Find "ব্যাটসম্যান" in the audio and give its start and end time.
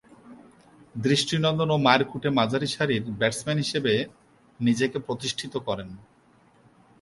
3.19-3.57